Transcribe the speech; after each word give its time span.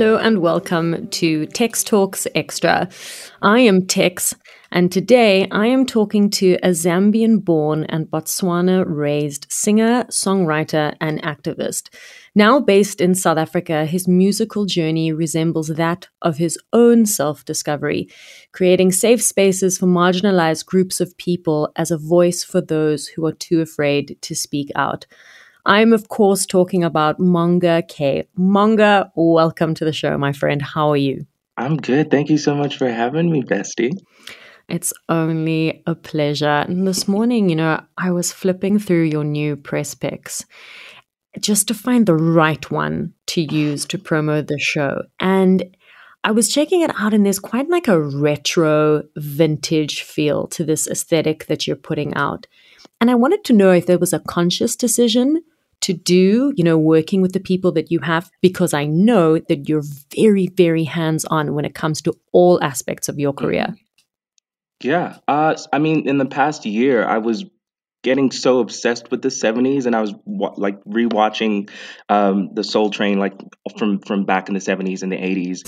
Hello 0.00 0.16
and 0.16 0.38
welcome 0.38 1.08
to 1.08 1.44
Tex 1.44 1.84
Talks 1.84 2.26
Extra. 2.34 2.88
I 3.42 3.58
am 3.58 3.86
Tex, 3.86 4.34
and 4.72 4.90
today 4.90 5.46
I 5.50 5.66
am 5.66 5.84
talking 5.84 6.30
to 6.30 6.56
a 6.62 6.70
Zambian 6.70 7.44
born 7.44 7.84
and 7.84 8.06
Botswana 8.06 8.82
raised 8.86 9.46
singer, 9.50 10.04
songwriter, 10.04 10.96
and 11.02 11.22
activist. 11.22 11.94
Now 12.34 12.60
based 12.60 13.02
in 13.02 13.14
South 13.14 13.36
Africa, 13.36 13.84
his 13.84 14.08
musical 14.08 14.64
journey 14.64 15.12
resembles 15.12 15.68
that 15.68 16.08
of 16.22 16.38
his 16.38 16.58
own 16.72 17.04
self 17.04 17.44
discovery, 17.44 18.08
creating 18.52 18.92
safe 18.92 19.22
spaces 19.22 19.76
for 19.76 19.86
marginalized 19.86 20.64
groups 20.64 21.02
of 21.02 21.14
people 21.18 21.70
as 21.76 21.90
a 21.90 21.98
voice 21.98 22.42
for 22.42 22.62
those 22.62 23.06
who 23.06 23.26
are 23.26 23.34
too 23.34 23.60
afraid 23.60 24.16
to 24.22 24.34
speak 24.34 24.70
out. 24.74 25.04
I'm, 25.66 25.92
of 25.92 26.08
course, 26.08 26.46
talking 26.46 26.82
about 26.84 27.20
Monga 27.20 27.82
K. 27.88 28.26
Monga, 28.36 29.12
welcome 29.14 29.74
to 29.74 29.84
the 29.84 29.92
show, 29.92 30.16
my 30.16 30.32
friend. 30.32 30.62
How 30.62 30.90
are 30.90 30.96
you? 30.96 31.26
I'm 31.56 31.76
good. 31.76 32.10
Thank 32.10 32.30
you 32.30 32.38
so 32.38 32.54
much 32.54 32.78
for 32.78 32.88
having 32.88 33.30
me, 33.30 33.42
bestie. 33.42 33.92
It's 34.68 34.92
only 35.08 35.82
a 35.86 35.94
pleasure. 35.94 36.46
And 36.46 36.86
this 36.86 37.08
morning, 37.08 37.48
you 37.48 37.56
know, 37.56 37.82
I 37.98 38.12
was 38.12 38.32
flipping 38.32 38.78
through 38.78 39.04
your 39.04 39.24
new 39.24 39.56
press 39.56 39.94
pics 39.94 40.46
just 41.38 41.68
to 41.68 41.74
find 41.74 42.06
the 42.06 42.14
right 42.14 42.70
one 42.70 43.12
to 43.28 43.42
use 43.42 43.84
to 43.86 43.98
promote 43.98 44.46
the 44.46 44.58
show. 44.58 45.02
And 45.18 45.76
I 46.22 46.32
was 46.32 46.52
checking 46.52 46.82
it 46.82 46.90
out, 46.98 47.14
and 47.14 47.24
there's 47.24 47.38
quite 47.38 47.70
like 47.70 47.88
a 47.88 48.00
retro 48.00 49.04
vintage 49.16 50.02
feel 50.02 50.46
to 50.48 50.64
this 50.64 50.86
aesthetic 50.86 51.46
that 51.46 51.66
you're 51.66 51.76
putting 51.76 52.14
out. 52.14 52.46
And 53.00 53.10
I 53.10 53.14
wanted 53.14 53.44
to 53.44 53.52
know 53.54 53.72
if 53.72 53.86
there 53.86 53.98
was 53.98 54.12
a 54.12 54.20
conscious 54.20 54.76
decision 54.76 55.42
to 55.80 55.94
do, 55.94 56.52
you 56.56 56.62
know, 56.62 56.76
working 56.76 57.22
with 57.22 57.32
the 57.32 57.40
people 57.40 57.72
that 57.72 57.90
you 57.90 58.00
have, 58.00 58.30
because 58.42 58.74
I 58.74 58.84
know 58.84 59.38
that 59.38 59.66
you're 59.68 59.84
very, 60.14 60.48
very 60.48 60.84
hands 60.84 61.24
on 61.24 61.54
when 61.54 61.64
it 61.64 61.74
comes 61.74 62.02
to 62.02 62.12
all 62.32 62.62
aspects 62.62 63.08
of 63.08 63.18
your 63.18 63.32
career. 63.32 63.68
Mm-hmm. 63.68 63.74
Yeah. 64.82 65.18
Uh, 65.28 65.56
I 65.72 65.78
mean, 65.78 66.08
in 66.08 66.18
the 66.18 66.26
past 66.26 66.64
year, 66.64 67.04
I 67.04 67.18
was 67.18 67.44
getting 68.02 68.30
so 68.30 68.60
obsessed 68.60 69.10
with 69.10 69.22
the 69.22 69.28
70s 69.28 69.86
and 69.86 69.94
I 69.94 70.00
was 70.00 70.14
wa- 70.24 70.54
like 70.56 70.82
rewatching 70.84 71.70
um, 72.08 72.50
the 72.54 72.64
Soul 72.64 72.90
Train 72.90 73.18
like 73.18 73.34
from 73.78 74.00
from 74.00 74.24
back 74.24 74.48
in 74.48 74.54
the 74.54 74.60
70s 74.60 75.02
and 75.02 75.12
the 75.12 75.16
80s. 75.16 75.62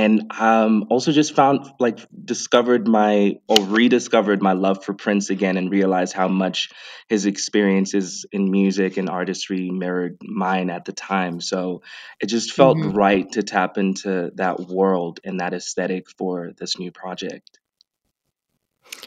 And 0.00 0.32
um, 0.40 0.86
also 0.88 1.12
just 1.12 1.34
found 1.34 1.70
like 1.78 1.98
discovered 2.24 2.88
my 2.88 3.38
or 3.48 3.62
rediscovered 3.66 4.40
my 4.40 4.54
love 4.54 4.82
for 4.82 4.94
Prince 4.94 5.28
again 5.28 5.58
and 5.58 5.70
realized 5.70 6.14
how 6.14 6.26
much 6.26 6.70
his 7.10 7.26
experiences 7.26 8.24
in 8.32 8.50
music 8.50 8.96
and 8.96 9.10
artistry 9.10 9.70
mirrored 9.70 10.16
mine 10.22 10.70
at 10.70 10.86
the 10.86 10.92
time. 10.92 11.42
So 11.42 11.82
it 12.18 12.26
just 12.26 12.52
felt 12.52 12.78
mm-hmm. 12.78 12.96
right 12.96 13.30
to 13.32 13.42
tap 13.42 13.76
into 13.76 14.30
that 14.36 14.58
world 14.58 15.20
and 15.22 15.40
that 15.40 15.52
aesthetic 15.52 16.08
for 16.08 16.52
this 16.56 16.78
new 16.78 16.90
project. 16.90 17.58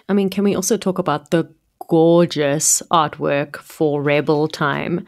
I 0.08 0.14
mean, 0.14 0.30
can 0.30 0.44
we 0.44 0.54
also 0.54 0.78
talk 0.78 1.00
about 1.00 1.32
the 1.32 1.52
gorgeous 1.88 2.84
artwork 2.92 3.56
for 3.58 4.04
Rebel 4.04 4.48
Time? 4.48 5.08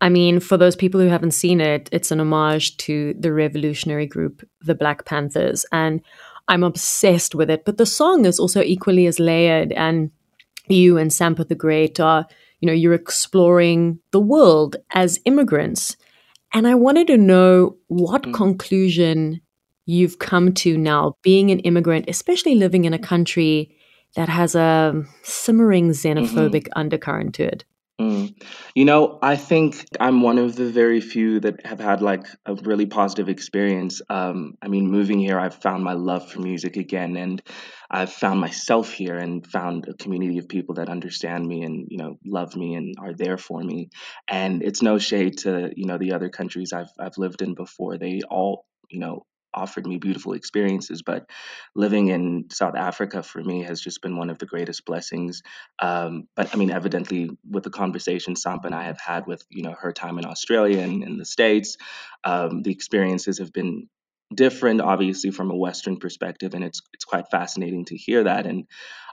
I 0.00 0.08
mean, 0.08 0.40
for 0.40 0.56
those 0.56 0.76
people 0.76 1.00
who 1.00 1.08
haven't 1.08 1.32
seen 1.32 1.60
it, 1.60 1.88
it's 1.92 2.10
an 2.10 2.20
homage 2.20 2.76
to 2.78 3.14
the 3.18 3.32
revolutionary 3.32 4.06
group, 4.06 4.46
the 4.62 4.74
Black 4.74 5.04
Panthers. 5.04 5.66
And 5.72 6.00
I'm 6.48 6.62
obsessed 6.62 7.34
with 7.34 7.50
it. 7.50 7.64
But 7.64 7.76
the 7.76 7.86
song 7.86 8.24
is 8.24 8.38
also 8.38 8.62
equally 8.62 9.06
as 9.06 9.20
layered. 9.20 9.72
And 9.72 10.10
you 10.68 10.96
and 10.96 11.10
Sampa 11.10 11.46
the 11.46 11.54
Great 11.54 12.00
are, 12.00 12.26
you 12.60 12.66
know, 12.66 12.72
you're 12.72 12.94
exploring 12.94 13.98
the 14.10 14.20
world 14.20 14.76
as 14.92 15.20
immigrants. 15.26 15.96
And 16.54 16.66
I 16.66 16.74
wanted 16.74 17.06
to 17.08 17.16
know 17.16 17.76
what 17.88 18.22
mm. 18.22 18.34
conclusion 18.34 19.40
you've 19.86 20.18
come 20.18 20.52
to 20.54 20.78
now, 20.78 21.16
being 21.22 21.50
an 21.50 21.60
immigrant, 21.60 22.06
especially 22.08 22.54
living 22.54 22.84
in 22.84 22.94
a 22.94 22.98
country 22.98 23.76
that 24.16 24.28
has 24.28 24.54
a 24.54 25.04
simmering 25.22 25.90
xenophobic 25.90 26.64
mm-hmm. 26.64 26.78
undercurrent 26.78 27.34
to 27.34 27.44
it. 27.44 27.64
Mm. 28.00 28.34
You 28.74 28.86
know, 28.86 29.18
I 29.20 29.36
think 29.36 29.84
I'm 30.00 30.22
one 30.22 30.38
of 30.38 30.56
the 30.56 30.70
very 30.70 31.02
few 31.02 31.38
that 31.40 31.66
have 31.66 31.80
had 31.80 32.00
like 32.00 32.24
a 32.46 32.54
really 32.54 32.86
positive 32.86 33.28
experience. 33.28 34.00
Um, 34.08 34.54
I 34.62 34.68
mean, 34.68 34.90
moving 34.90 35.18
here, 35.18 35.38
I've 35.38 35.56
found 35.56 35.84
my 35.84 35.92
love 35.92 36.30
for 36.30 36.40
music 36.40 36.78
again, 36.78 37.18
and 37.18 37.42
I've 37.90 38.10
found 38.10 38.40
myself 38.40 38.90
here 38.90 39.18
and 39.18 39.46
found 39.46 39.86
a 39.86 39.94
community 39.94 40.38
of 40.38 40.48
people 40.48 40.76
that 40.76 40.88
understand 40.88 41.46
me 41.46 41.62
and 41.62 41.88
you 41.90 41.98
know 41.98 42.18
love 42.24 42.56
me 42.56 42.74
and 42.74 42.94
are 42.98 43.12
there 43.12 43.36
for 43.36 43.62
me. 43.62 43.90
And 44.28 44.62
it's 44.62 44.80
no 44.80 44.98
shade 44.98 45.36
to 45.38 45.70
you 45.76 45.84
know 45.84 45.98
the 45.98 46.14
other 46.14 46.30
countries 46.30 46.72
I've 46.72 46.92
I've 46.98 47.18
lived 47.18 47.42
in 47.42 47.54
before. 47.54 47.98
They 47.98 48.22
all 48.30 48.64
you 48.88 49.00
know 49.00 49.26
offered 49.54 49.86
me 49.86 49.98
beautiful 49.98 50.32
experiences. 50.32 51.02
But 51.02 51.28
living 51.74 52.08
in 52.08 52.46
South 52.50 52.74
Africa 52.76 53.22
for 53.22 53.42
me 53.42 53.62
has 53.64 53.80
just 53.80 54.02
been 54.02 54.16
one 54.16 54.30
of 54.30 54.38
the 54.38 54.46
greatest 54.46 54.84
blessings. 54.84 55.42
Um, 55.80 56.28
but 56.36 56.54
I 56.54 56.56
mean, 56.56 56.70
evidently, 56.70 57.30
with 57.48 57.64
the 57.64 57.70
conversation 57.70 58.34
Sampa 58.34 58.66
and 58.66 58.74
I 58.74 58.84
have 58.84 59.00
had 59.00 59.26
with 59.26 59.44
you 59.50 59.62
know 59.62 59.74
her 59.78 59.92
time 59.92 60.18
in 60.18 60.24
Australia 60.24 60.80
and 60.80 61.02
in 61.02 61.18
the 61.18 61.24
States, 61.24 61.76
um, 62.24 62.62
the 62.62 62.72
experiences 62.72 63.38
have 63.38 63.52
been 63.52 63.88
different, 64.34 64.80
obviously 64.80 65.30
from 65.30 65.50
a 65.50 65.56
Western 65.56 65.98
perspective, 65.98 66.54
and 66.54 66.64
it's 66.64 66.80
it's 66.92 67.04
quite 67.04 67.30
fascinating 67.30 67.84
to 67.86 67.96
hear 67.96 68.24
that. 68.24 68.46
And 68.46 68.66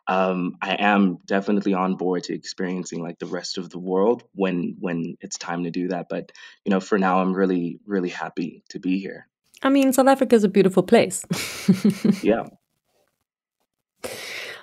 um, 0.07 0.57
I 0.61 0.75
am 0.79 1.17
definitely 1.25 1.73
on 1.73 1.95
board 1.95 2.23
to 2.23 2.33
experiencing 2.33 3.01
like 3.01 3.19
the 3.19 3.25
rest 3.25 3.57
of 3.57 3.69
the 3.69 3.79
world 3.79 4.23
when 4.33 4.77
when 4.79 5.17
it's 5.21 5.37
time 5.37 5.63
to 5.63 5.71
do 5.71 5.89
that. 5.89 6.07
But 6.09 6.31
you 6.65 6.69
know, 6.71 6.79
for 6.79 6.97
now, 6.97 7.19
I'm 7.19 7.33
really 7.33 7.79
really 7.85 8.09
happy 8.09 8.63
to 8.69 8.79
be 8.79 8.99
here. 8.99 9.27
I 9.63 9.69
mean, 9.69 9.94
South 9.94 10.07
Africa 10.07 10.35
is 10.35 10.44
a 10.44 10.50
beautiful 10.50 10.84
place. 10.84 11.25
yeah. 12.23 12.44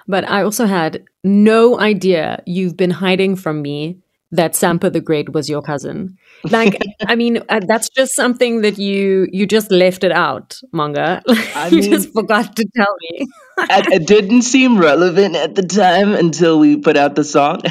But 0.07 0.29
I 0.29 0.43
also 0.43 0.67
had 0.67 1.05
no 1.23 1.81
idea 1.81 2.43
you've 2.47 2.77
been 2.77 2.91
hiding 2.91 3.37
from 3.37 3.63
me 3.63 3.99
that 4.35 4.53
Sampa 4.53 4.93
the 4.93 5.01
Great 5.01 5.33
was 5.33 5.49
your 5.49 5.63
cousin. 5.63 6.17
Like, 6.51 6.81
I 7.07 7.15
mean, 7.15 7.43
uh, 7.49 7.61
that's 7.67 7.89
just 7.89 8.15
something 8.15 8.63
that 8.63 8.79
you 8.79 9.29
you 9.33 9.47
just 9.47 9.71
left 9.71 10.05
it 10.05 10.13
out, 10.13 10.59
Monga. 10.73 11.23
I 11.55 11.69
you 11.69 11.81
mean, 11.81 11.91
just 11.91 12.13
forgot 12.13 12.57
to 12.57 12.67
tell 12.77 12.95
me. 13.03 13.27
it, 13.59 14.07
didn't 14.07 14.43
seem 14.43 14.79
relevant 14.79 15.37
at 15.37 15.55
the 15.55 15.63
time 15.63 16.13
until 16.13 16.59
we 16.59 16.77
put 16.77 16.97
out 16.97 17.15
the 17.15 17.25
song. 17.25 17.63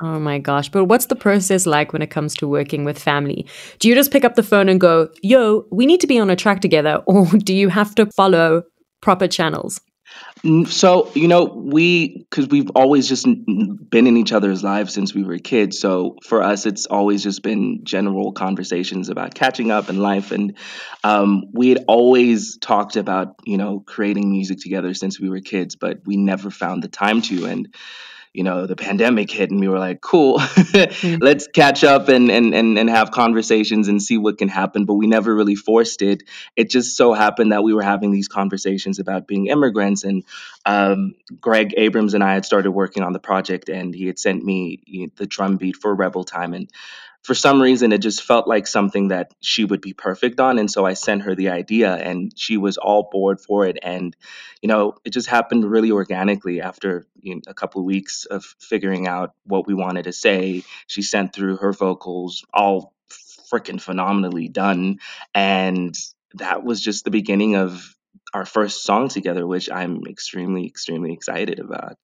oh 0.00 0.20
my 0.20 0.38
gosh! 0.38 0.68
But 0.68 0.84
what's 0.84 1.06
the 1.06 1.16
process 1.16 1.66
like 1.66 1.92
when 1.92 2.02
it 2.02 2.10
comes 2.10 2.34
to 2.36 2.48
working 2.48 2.84
with 2.84 2.98
family? 2.98 3.46
Do 3.80 3.88
you 3.88 3.94
just 3.94 4.12
pick 4.12 4.24
up 4.24 4.36
the 4.36 4.44
phone 4.44 4.68
and 4.68 4.80
go, 4.80 5.08
"Yo, 5.22 5.66
we 5.72 5.86
need 5.86 6.00
to 6.00 6.06
be 6.06 6.18
on 6.18 6.30
a 6.30 6.36
track 6.36 6.60
together," 6.60 7.02
or 7.06 7.26
do 7.26 7.54
you 7.54 7.68
have 7.68 7.94
to 7.96 8.06
follow 8.16 8.62
proper 9.00 9.26
channels? 9.26 9.80
So, 10.66 11.10
you 11.14 11.26
know, 11.26 11.44
we, 11.44 12.18
because 12.18 12.46
we've 12.48 12.70
always 12.76 13.08
just 13.08 13.26
been 13.26 14.06
in 14.06 14.16
each 14.16 14.32
other's 14.32 14.62
lives 14.62 14.94
since 14.94 15.12
we 15.12 15.24
were 15.24 15.38
kids. 15.38 15.80
So 15.80 16.16
for 16.24 16.42
us, 16.42 16.66
it's 16.66 16.86
always 16.86 17.22
just 17.22 17.42
been 17.42 17.80
general 17.84 18.32
conversations 18.32 19.08
about 19.08 19.34
catching 19.34 19.70
up 19.70 19.88
in 19.88 19.98
life. 19.98 20.30
And 20.30 20.56
um, 21.02 21.44
we 21.52 21.70
had 21.70 21.84
always 21.88 22.58
talked 22.58 22.96
about, 22.96 23.34
you 23.44 23.56
know, 23.56 23.80
creating 23.80 24.30
music 24.30 24.58
together 24.60 24.94
since 24.94 25.18
we 25.18 25.28
were 25.28 25.40
kids, 25.40 25.74
but 25.74 25.98
we 26.04 26.16
never 26.16 26.50
found 26.50 26.82
the 26.82 26.88
time 26.88 27.22
to. 27.22 27.46
And, 27.46 27.74
you 28.36 28.42
know 28.42 28.66
the 28.66 28.76
pandemic 28.76 29.30
hit 29.30 29.50
and 29.50 29.58
we 29.58 29.66
were 29.66 29.78
like 29.78 30.00
cool 30.02 30.38
mm-hmm. 30.38 31.16
let's 31.22 31.46
catch 31.48 31.82
up 31.82 32.08
and, 32.08 32.30
and 32.30 32.54
and 32.54 32.78
and 32.78 32.90
have 32.90 33.10
conversations 33.10 33.88
and 33.88 34.02
see 34.02 34.18
what 34.18 34.36
can 34.36 34.48
happen 34.48 34.84
but 34.84 34.94
we 34.94 35.06
never 35.06 35.34
really 35.34 35.54
forced 35.54 36.02
it 36.02 36.22
it 36.54 36.68
just 36.68 36.96
so 36.96 37.14
happened 37.14 37.52
that 37.52 37.64
we 37.64 37.72
were 37.72 37.82
having 37.82 38.12
these 38.12 38.28
conversations 38.28 38.98
about 38.98 39.26
being 39.26 39.46
immigrants 39.46 40.04
and 40.04 40.22
um, 40.66 41.14
greg 41.40 41.72
abrams 41.78 42.12
and 42.12 42.22
i 42.22 42.34
had 42.34 42.44
started 42.44 42.70
working 42.70 43.02
on 43.02 43.14
the 43.14 43.18
project 43.18 43.70
and 43.70 43.94
he 43.94 44.06
had 44.06 44.18
sent 44.18 44.44
me 44.44 45.10
the 45.16 45.26
drum 45.26 45.56
beat 45.56 45.76
for 45.76 45.94
rebel 45.94 46.24
time 46.24 46.52
and 46.52 46.70
for 47.26 47.34
some 47.34 47.60
reason 47.60 47.92
it 47.92 47.98
just 47.98 48.22
felt 48.22 48.46
like 48.46 48.68
something 48.68 49.08
that 49.08 49.34
she 49.40 49.64
would 49.64 49.80
be 49.80 49.92
perfect 49.92 50.38
on 50.38 50.60
and 50.60 50.70
so 50.70 50.86
i 50.86 50.94
sent 50.94 51.22
her 51.22 51.34
the 51.34 51.48
idea 51.48 51.92
and 51.92 52.32
she 52.36 52.56
was 52.56 52.78
all 52.78 53.08
board 53.10 53.40
for 53.40 53.66
it 53.66 53.76
and 53.82 54.14
you 54.62 54.68
know 54.68 54.94
it 55.04 55.10
just 55.10 55.26
happened 55.26 55.68
really 55.68 55.90
organically 55.90 56.60
after 56.60 57.04
you 57.20 57.34
know, 57.34 57.40
a 57.48 57.54
couple 57.54 57.80
of 57.80 57.84
weeks 57.84 58.26
of 58.26 58.44
figuring 58.60 59.08
out 59.08 59.34
what 59.42 59.66
we 59.66 59.74
wanted 59.74 60.04
to 60.04 60.12
say. 60.12 60.62
She 60.86 61.02
sent 61.02 61.32
through 61.32 61.56
her 61.56 61.72
vocals 61.72 62.44
all 62.54 62.94
freaking 63.52 63.80
phenomenally 63.80 64.48
done 64.48 65.00
and 65.34 65.98
that 66.34 66.62
was 66.62 66.80
just 66.80 67.04
the 67.04 67.10
beginning 67.10 67.56
of 67.56 67.96
our 68.34 68.46
first 68.46 68.84
song 68.84 69.08
together 69.08 69.46
which 69.46 69.70
i'm 69.70 70.04
extremely 70.06 70.66
extremely 70.66 71.12
excited 71.12 71.58
about. 71.58 71.96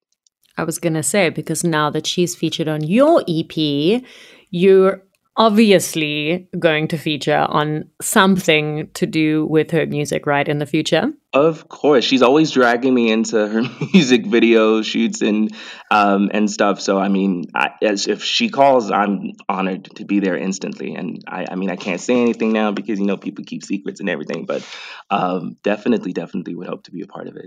I 0.56 0.64
was 0.64 0.78
going 0.78 0.94
to 0.94 1.02
say, 1.02 1.30
because 1.30 1.64
now 1.64 1.88
that 1.90 2.06
she's 2.06 2.36
featured 2.36 2.68
on 2.68 2.84
your 2.84 3.24
EP, 3.26 4.02
you're 4.50 5.02
obviously 5.36 6.48
going 6.58 6.88
to 6.88 6.98
feature 6.98 7.46
on 7.48 7.88
something 8.00 8.90
to 8.94 9.06
do 9.06 9.46
with 9.46 9.70
her 9.70 9.86
music, 9.86 10.26
right, 10.26 10.46
in 10.46 10.58
the 10.58 10.66
future? 10.66 11.12
Of 11.32 11.68
course, 11.68 12.04
she's 12.04 12.22
always 12.22 12.50
dragging 12.50 12.92
me 12.92 13.10
into 13.10 13.48
her 13.48 13.62
music 13.94 14.26
video 14.26 14.82
shoots 14.82 15.22
and 15.22 15.54
um, 15.90 16.30
and 16.32 16.50
stuff. 16.50 16.80
So 16.80 16.98
I 16.98 17.08
mean, 17.08 17.44
I, 17.54 17.70
as 17.82 18.06
if 18.06 18.22
she 18.22 18.50
calls, 18.50 18.90
I'm 18.90 19.32
honored 19.48 19.84
to 19.96 20.04
be 20.04 20.20
there 20.20 20.36
instantly. 20.36 20.94
And 20.94 21.22
I, 21.26 21.46
I 21.50 21.54
mean, 21.54 21.70
I 21.70 21.76
can't 21.76 22.00
say 22.00 22.20
anything 22.20 22.52
now 22.52 22.72
because 22.72 22.98
you 22.98 23.06
know 23.06 23.16
people 23.16 23.44
keep 23.44 23.64
secrets 23.64 24.00
and 24.00 24.10
everything. 24.10 24.44
But 24.44 24.66
um, 25.10 25.56
definitely, 25.62 26.12
definitely 26.12 26.54
would 26.54 26.68
hope 26.68 26.84
to 26.84 26.90
be 26.90 27.02
a 27.02 27.06
part 27.06 27.28
of 27.28 27.36
it. 27.36 27.46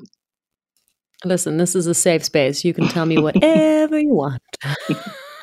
Listen, 1.24 1.58
this 1.58 1.76
is 1.76 1.88
a 1.88 1.94
safe 1.94 2.26
space. 2.26 2.66
You 2.66 2.74
can 2.74 2.88
tell 2.88 3.06
me 3.06 3.18
whatever 3.18 4.00
you 4.00 4.14
want. 4.14 4.42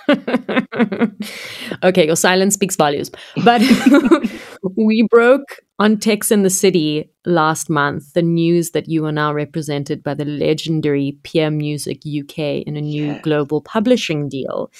okay, 1.82 2.06
your 2.06 2.17
silence 2.17 2.55
speaks 2.55 2.76
volumes. 2.76 3.11
But 3.44 3.62
we 4.76 5.06
broke 5.11 5.61
on 5.79 5.99
Tex 5.99 6.31
in 6.31 6.43
the 6.43 6.50
City 6.50 7.11
last 7.25 7.70
month 7.70 8.12
the 8.14 8.23
news 8.23 8.70
that 8.70 8.88
you 8.88 9.05
are 9.06 9.12
now 9.12 9.32
represented 9.32 10.02
by 10.02 10.14
the 10.14 10.25
legendary 10.25 11.19
Peer 11.23 11.50
Music 11.50 12.02
UK 12.06 12.38
in 12.67 12.76
a 12.76 12.81
new 12.81 13.19
global 13.20 13.61
publishing 13.61 14.29
deal. 14.29 14.70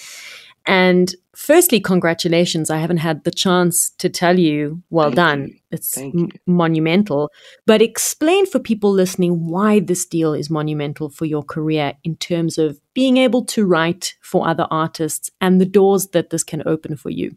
And 0.67 1.15
firstly, 1.35 1.81
congratulations. 1.81 2.71
I 2.71 2.79
haven't 2.79 2.99
had 2.99 3.25
the 3.25 3.31
chance 3.31 3.91
to 3.99 4.09
tell 4.09 4.39
you, 4.39 4.83
well 4.91 5.09
Thank 5.09 5.17
done. 5.17 5.49
You. 5.49 5.55
It's 5.73 5.99
m- 5.99 6.29
monumental. 6.47 7.31
But 7.67 7.83
explain 7.83 8.47
for 8.47 8.59
people 8.59 8.93
listening 8.93 9.49
why 9.49 9.81
this 9.81 10.07
deal 10.07 10.35
is 10.35 10.51
monumental 10.51 11.09
for 11.09 11.25
your 11.25 11.43
career 11.43 11.95
in 12.05 12.17
terms 12.17 12.59
of 12.59 12.79
being 12.95 13.17
able 13.17 13.45
to 13.47 13.65
write 13.65 14.15
for 14.21 14.47
other 14.47 14.67
artists 14.71 15.31
and 15.41 15.61
the 15.61 15.67
doors 15.67 16.09
that 16.09 16.31
this 16.31 16.45
can 16.45 16.63
open 16.67 16.97
for 16.97 17.11
you. 17.11 17.37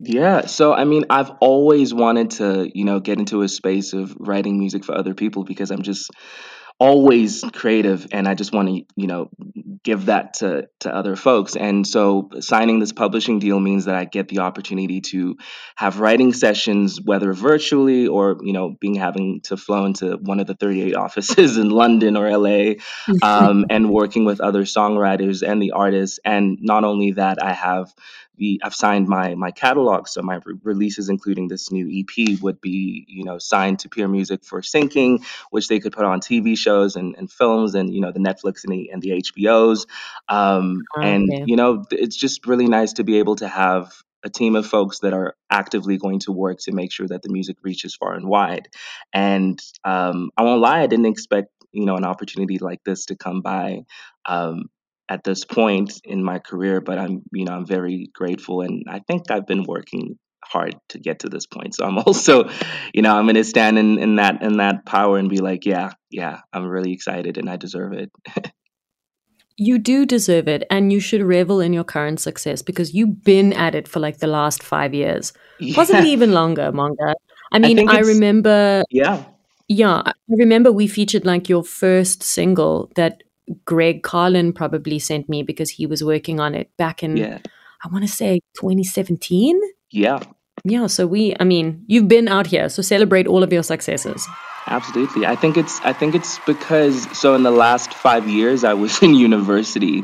Yeah, 0.00 0.46
so 0.46 0.74
I 0.74 0.84
mean, 0.84 1.04
I've 1.08 1.30
always 1.40 1.94
wanted 1.94 2.32
to, 2.32 2.68
you 2.74 2.84
know, 2.84 2.98
get 2.98 3.18
into 3.18 3.42
a 3.42 3.48
space 3.48 3.92
of 3.92 4.14
writing 4.18 4.58
music 4.58 4.84
for 4.84 4.94
other 4.94 5.14
people 5.14 5.44
because 5.44 5.70
I'm 5.70 5.82
just 5.82 6.10
always 6.80 7.42
creative 7.52 8.08
and 8.12 8.26
I 8.26 8.34
just 8.34 8.52
want 8.52 8.68
to, 8.68 8.82
you 8.96 9.06
know, 9.06 9.30
give 9.84 10.06
that 10.06 10.34
to 10.34 10.68
to 10.80 10.94
other 10.94 11.14
folks. 11.14 11.56
And 11.56 11.86
so 11.86 12.30
signing 12.40 12.80
this 12.80 12.92
publishing 12.92 13.38
deal 13.38 13.60
means 13.60 13.84
that 13.84 13.94
I 13.94 14.04
get 14.06 14.28
the 14.28 14.40
opportunity 14.40 15.00
to 15.02 15.36
have 15.76 16.00
writing 16.00 16.32
sessions 16.32 17.00
whether 17.00 17.32
virtually 17.32 18.08
or, 18.08 18.38
you 18.42 18.52
know, 18.52 18.74
being 18.80 18.96
having 18.96 19.40
to 19.42 19.56
flow 19.56 19.84
into 19.84 20.16
one 20.16 20.40
of 20.40 20.46
the 20.46 20.54
38 20.54 20.96
offices 21.04 21.56
in 21.58 21.70
London 21.70 22.16
or 22.16 22.30
LA 22.36 22.74
um, 23.22 23.66
and 23.70 23.90
working 23.90 24.24
with 24.24 24.40
other 24.40 24.62
songwriters 24.62 25.46
and 25.46 25.62
the 25.62 25.72
artists 25.72 26.18
and 26.24 26.58
not 26.60 26.84
only 26.84 27.12
that 27.12 27.42
I 27.42 27.52
have 27.52 27.94
the 28.36 28.60
I've 28.64 28.74
signed 28.74 29.08
my 29.08 29.34
my 29.34 29.50
catalog, 29.50 30.08
so 30.08 30.22
my 30.22 30.40
re- 30.44 30.54
releases, 30.62 31.08
including 31.08 31.48
this 31.48 31.70
new 31.70 31.88
EP, 31.88 32.40
would 32.40 32.60
be 32.60 33.04
you 33.08 33.24
know 33.24 33.38
signed 33.38 33.80
to 33.80 33.88
Peer 33.88 34.08
Music 34.08 34.44
for 34.44 34.60
syncing, 34.60 35.24
which 35.50 35.68
they 35.68 35.80
could 35.80 35.92
put 35.92 36.04
on 36.04 36.20
TV 36.20 36.56
shows 36.56 36.96
and, 36.96 37.14
and 37.16 37.30
films, 37.30 37.74
and 37.74 37.94
you 37.94 38.00
know 38.00 38.12
the 38.12 38.20
Netflix 38.20 38.64
and 38.64 38.72
the 38.72 38.90
and 38.90 39.02
the 39.02 39.22
HBOs, 39.22 39.86
um, 40.28 40.82
okay. 40.96 41.14
and 41.14 41.48
you 41.48 41.56
know 41.56 41.84
it's 41.90 42.16
just 42.16 42.46
really 42.46 42.66
nice 42.66 42.94
to 42.94 43.04
be 43.04 43.18
able 43.18 43.36
to 43.36 43.48
have 43.48 43.92
a 44.24 44.30
team 44.30 44.56
of 44.56 44.66
folks 44.66 45.00
that 45.00 45.12
are 45.12 45.36
actively 45.50 45.98
going 45.98 46.18
to 46.18 46.32
work 46.32 46.58
to 46.58 46.72
make 46.72 46.90
sure 46.90 47.06
that 47.06 47.22
the 47.22 47.28
music 47.28 47.58
reaches 47.62 47.94
far 47.94 48.14
and 48.14 48.26
wide. 48.26 48.68
And 49.12 49.60
um, 49.84 50.30
I 50.34 50.44
won't 50.44 50.62
lie, 50.62 50.80
I 50.80 50.86
didn't 50.86 51.06
expect 51.06 51.50
you 51.74 51.84
know 51.84 51.96
an 51.96 52.04
opportunity 52.04 52.58
like 52.58 52.82
this 52.84 53.06
to 53.06 53.16
come 53.16 53.42
by. 53.42 53.84
Um, 54.24 54.70
at 55.08 55.24
this 55.24 55.44
point 55.44 56.00
in 56.04 56.24
my 56.24 56.38
career, 56.38 56.80
but 56.80 56.98
I'm, 56.98 57.22
you 57.32 57.44
know, 57.44 57.52
I'm 57.52 57.66
very 57.66 58.10
grateful 58.14 58.62
and 58.62 58.84
I 58.88 59.00
think 59.00 59.30
I've 59.30 59.46
been 59.46 59.64
working 59.64 60.18
hard 60.44 60.76
to 60.90 60.98
get 60.98 61.20
to 61.20 61.28
this 61.28 61.46
point. 61.46 61.74
So 61.74 61.84
I'm 61.84 61.98
also, 62.06 62.48
you 62.92 63.02
know, 63.02 63.14
I'm 63.16 63.26
gonna 63.26 63.44
stand 63.44 63.78
in, 63.78 63.98
in 63.98 64.16
that 64.16 64.42
in 64.42 64.58
that 64.58 64.86
power 64.86 65.18
and 65.18 65.28
be 65.28 65.38
like, 65.38 65.66
yeah, 65.66 65.92
yeah, 66.10 66.40
I'm 66.52 66.66
really 66.66 66.92
excited 66.92 67.38
and 67.38 67.48
I 67.48 67.56
deserve 67.56 67.92
it. 67.92 68.10
you 69.56 69.78
do 69.78 70.04
deserve 70.04 70.48
it 70.48 70.64
and 70.70 70.92
you 70.92 71.00
should 71.00 71.22
revel 71.22 71.60
in 71.60 71.72
your 71.72 71.84
current 71.84 72.20
success 72.20 72.62
because 72.62 72.92
you've 72.92 73.22
been 73.22 73.52
at 73.52 73.74
it 73.74 73.86
for 73.86 74.00
like 74.00 74.18
the 74.18 74.26
last 74.26 74.62
five 74.62 74.94
years. 74.94 75.32
Yeah. 75.60 75.74
Possibly 75.76 76.10
even 76.10 76.32
longer, 76.32 76.72
Monga. 76.72 77.14
I 77.52 77.58
mean, 77.58 77.88
I, 77.88 77.96
I 77.96 78.00
remember 78.00 78.82
Yeah. 78.90 79.24
Yeah. 79.68 80.02
I 80.04 80.12
remember 80.28 80.72
we 80.72 80.88
featured 80.88 81.24
like 81.24 81.48
your 81.48 81.62
first 81.62 82.22
single 82.22 82.90
that 82.96 83.22
Greg 83.64 84.02
Carlin 84.02 84.52
probably 84.52 84.98
sent 84.98 85.28
me 85.28 85.42
because 85.42 85.70
he 85.70 85.86
was 85.86 86.02
working 86.02 86.40
on 86.40 86.54
it 86.54 86.70
back 86.76 87.02
in, 87.02 87.16
yeah. 87.16 87.38
I 87.84 87.88
want 87.88 88.04
to 88.04 88.10
say 88.10 88.40
2017. 88.56 89.60
Yeah. 89.90 90.20
Yeah. 90.64 90.86
So 90.86 91.06
we, 91.06 91.34
I 91.38 91.44
mean, 91.44 91.84
you've 91.86 92.08
been 92.08 92.28
out 92.28 92.46
here, 92.46 92.68
so 92.68 92.82
celebrate 92.82 93.26
all 93.26 93.42
of 93.42 93.52
your 93.52 93.62
successes. 93.62 94.26
Absolutely. 94.66 95.26
I 95.26 95.36
think 95.36 95.58
it's, 95.58 95.80
I 95.82 95.92
think 95.92 96.14
it's 96.14 96.38
because, 96.46 97.06
so 97.16 97.34
in 97.34 97.42
the 97.42 97.50
last 97.50 97.92
five 97.92 98.28
years, 98.28 98.64
I 98.64 98.74
was 98.74 99.02
in 99.02 99.14
university. 99.14 100.02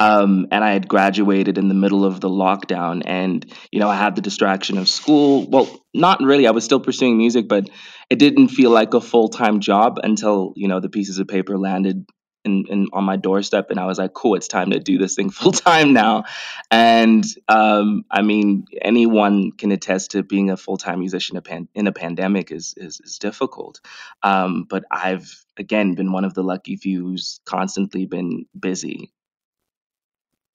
Um, 0.00 0.46
and 0.50 0.64
I 0.64 0.72
had 0.72 0.88
graduated 0.88 1.58
in 1.58 1.68
the 1.68 1.74
middle 1.74 2.06
of 2.06 2.22
the 2.22 2.28
lockdown, 2.30 3.02
and 3.04 3.44
you 3.70 3.80
know 3.80 3.88
I 3.90 3.96
had 3.96 4.16
the 4.16 4.22
distraction 4.22 4.78
of 4.78 4.88
school. 4.88 5.46
Well, 5.46 5.68
not 5.92 6.22
really. 6.22 6.46
I 6.46 6.52
was 6.52 6.64
still 6.64 6.80
pursuing 6.80 7.18
music, 7.18 7.48
but 7.48 7.68
it 8.08 8.18
didn't 8.18 8.48
feel 8.48 8.70
like 8.70 8.94
a 8.94 9.00
full 9.02 9.28
time 9.28 9.60
job 9.60 10.00
until 10.02 10.54
you 10.56 10.68
know 10.68 10.80
the 10.80 10.88
pieces 10.88 11.18
of 11.18 11.28
paper 11.28 11.58
landed 11.58 12.06
in, 12.44 12.66
in, 12.68 12.88
on 12.92 13.04
my 13.04 13.16
doorstep 13.16 13.70
and 13.70 13.78
I 13.78 13.86
was 13.86 13.98
like, 13.98 14.14
cool, 14.14 14.34
it's 14.34 14.48
time 14.48 14.70
to 14.70 14.80
do 14.80 14.98
this 14.98 15.14
thing 15.14 15.30
full 15.40 15.52
time 15.52 15.92
now. 15.92 16.24
And 16.70 17.24
um, 17.48 18.04
I 18.10 18.22
mean, 18.22 18.66
anyone 18.82 19.52
can 19.52 19.72
attest 19.72 20.12
to 20.12 20.22
being 20.22 20.50
a 20.50 20.56
full 20.56 20.76
time 20.76 21.00
musician 21.00 21.40
in 21.74 21.86
a 21.86 21.92
pandemic 21.92 22.50
is 22.50 22.74
is, 22.76 23.00
is 23.00 23.18
difficult. 23.18 23.80
Um, 24.22 24.66
but 24.68 24.84
I've 24.90 25.44
again 25.56 25.94
been 25.94 26.12
one 26.12 26.24
of 26.24 26.34
the 26.34 26.42
lucky 26.42 26.76
few 26.76 27.02
who's 27.02 27.40
constantly 27.44 28.06
been 28.06 28.46
busy. 28.58 29.12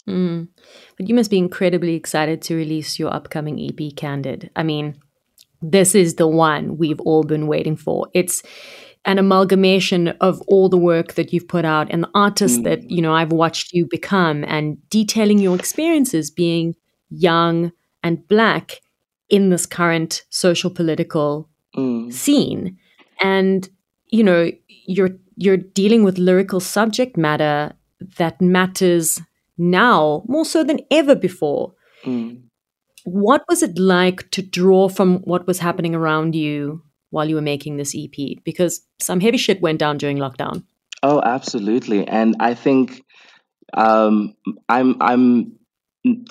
Mm. 0.08 0.50
But 0.98 1.10
you 1.10 1.16
must 1.16 1.32
be 1.32 1.38
incredibly 1.38 1.96
excited 1.96 2.42
to 2.44 2.56
release 2.56 3.00
your 3.00 3.14
upcoming 3.14 3.60
EP, 3.60 3.96
Candid. 3.96 4.52
I 4.56 4.64
mean, 4.64 5.00
this 5.72 5.96
is 5.96 6.16
the 6.16 6.28
one 6.28 6.78
we've 6.78 7.00
all 7.02 7.24
been 7.24 7.48
waiting 7.48 7.76
for. 7.76 8.08
It's 8.14 8.44
an 9.06 9.20
amalgamation 9.20 10.10
of 10.20 10.42
all 10.48 10.68
the 10.68 10.78
work 10.78 11.14
that 11.14 11.32
you've 11.32 11.48
put 11.48 11.64
out 11.64 11.88
and 11.92 12.04
the 12.04 12.10
artist 12.16 12.62
mm. 12.62 12.64
that 12.64 12.90
you 12.90 13.02
know 13.02 13.14
I've 13.14 13.32
watched 13.32 13.72
you 13.72 13.88
become 13.90 14.44
and 14.46 14.78
detailing 14.90 15.40
your 15.40 15.56
experiences 15.56 16.32
being 16.32 16.76
young 17.10 17.72
and 18.04 18.28
black 18.28 18.82
in 19.30 19.50
this 19.50 19.66
current 19.66 20.24
social 20.30 20.70
political 20.70 21.50
mm. 21.76 22.12
scene 22.12 22.78
and 23.22 23.70
you 24.08 24.24
know 24.24 24.52
you're 24.68 25.12
you're 25.36 25.58
dealing 25.58 26.04
with 26.04 26.18
lyrical 26.18 26.60
subject 26.60 27.16
matter 27.16 27.74
that 28.18 28.42
matters 28.42 29.22
now 29.58 30.24
more 30.28 30.46
so 30.46 30.64
than 30.64 30.80
ever 30.90 31.16
before 31.16 31.74
mm. 32.04 32.42
What 33.06 33.44
was 33.48 33.64
it 33.64 33.78
like 33.78 34.30
to 34.32 34.42
draw 34.42 34.90
from 34.90 35.20
what 35.20 35.48
was 35.48 35.60
happening 35.60 35.96
around 35.96 36.36
you 36.36 36.84
while 37.12 37.30
you 37.30 37.36
were 37.36 37.42
making 37.42 37.78
this 37.78 37.96
EP? 37.96 38.44
Because 38.44 38.82
some 39.00 39.20
heavy 39.20 39.38
shit 39.38 39.62
went 39.62 39.80
down 39.80 39.98
during 39.98 40.18
lockdown. 40.18 40.64
Oh, 41.04 41.22
absolutely. 41.22 42.08
And 42.08 42.36
I 42.40 42.56
think 42.56 43.04
um, 43.76 44.36
I'm 44.68 45.02
I'm 45.02 45.60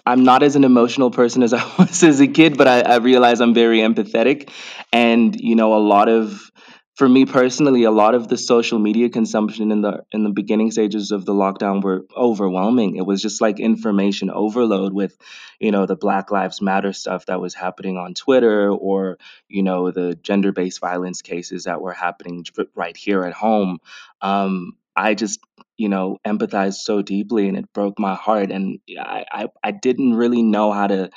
I'm 0.04 0.25
not 0.25 0.43
as 0.43 0.57
an 0.57 0.64
emotional 0.64 1.11
person 1.11 1.43
as 1.45 1.52
I 1.54 1.64
was 1.78 2.02
as 2.02 2.21
a 2.21 2.26
kid, 2.26 2.59
but 2.59 2.66
I, 2.66 2.81
I 2.81 2.97
realize 2.97 3.40
I'm 3.40 3.54
very 3.54 3.78
empathetic, 3.78 4.50
and 4.93 5.40
you 5.40 5.54
know, 5.54 5.75
a 5.75 5.78
lot 5.78 6.09
of 6.09 6.50
for 6.95 7.09
me 7.09 7.27
personally, 7.27 7.83
a 7.85 7.91
lot 7.91 8.15
of 8.15 8.29
the 8.29 8.39
social 8.39 8.79
media 8.79 9.09
consumption 9.09 9.73
in 9.73 9.81
the 9.81 10.05
in 10.13 10.23
the 10.23 10.31
beginning 10.31 10.71
stages 10.71 11.11
of 11.11 11.25
the 11.25 11.33
lockdown 11.33 11.83
were 11.83 12.07
overwhelming. 12.17 12.97
It 12.97 13.05
was 13.05 13.21
just 13.21 13.41
like 13.41 13.59
information 13.59 14.31
overload 14.31 14.93
with, 14.93 15.17
you 15.59 15.73
know, 15.73 15.87
the 15.87 15.97
Black 15.97 16.31
Lives 16.31 16.63
Matter 16.63 16.93
stuff 16.93 17.27
that 17.27 17.41
was 17.41 17.53
happening 17.53 17.97
on 17.97 18.15
Twitter, 18.15 18.71
or 18.71 19.19
you 19.49 19.65
know, 19.65 19.91
the 19.91 20.15
gender 20.15 20.53
based 20.53 20.81
violence 20.81 21.21
cases 21.21 21.65
that 21.65 21.81
were 21.81 21.93
happening 21.93 22.45
right 22.77 22.97
here 22.97 23.25
at 23.25 23.33
home. 23.33 23.79
Um, 24.21 24.77
I 24.95 25.15
just 25.15 25.41
you 25.77 25.89
know 25.89 26.19
empathized 26.25 26.75
so 26.75 27.03
deeply, 27.03 27.49
and 27.49 27.57
it 27.57 27.73
broke 27.73 27.99
my 27.99 28.15
heart, 28.15 28.53
and 28.53 28.79
I, 28.97 29.25
I 29.33 29.49
I 29.65 29.71
didn't 29.73 30.15
really 30.15 30.45
know 30.45 30.71
how 30.71 30.87
to 30.87 31.11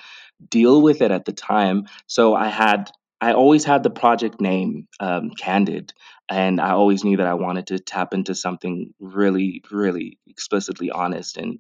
deal 0.50 0.82
with 0.82 1.02
it 1.02 1.12
at 1.12 1.26
the 1.26 1.34
time. 1.34 1.88
So 2.08 2.34
I 2.34 2.48
had 2.48 2.90
I 3.20 3.34
always 3.34 3.64
had 3.64 3.84
the 3.84 3.90
project 3.90 4.40
name 4.40 4.88
um, 5.00 5.32
Candid, 5.32 5.94
and 6.30 6.62
I 6.62 6.72
always 6.72 7.04
knew 7.04 7.18
that 7.18 7.26
I 7.28 7.34
wanted 7.34 7.68
to 7.68 7.80
tap 7.80 8.14
into 8.14 8.36
something 8.36 8.94
really, 9.00 9.64
really 9.72 10.20
explicitly 10.28 10.92
honest 10.92 11.38
and 11.38 11.60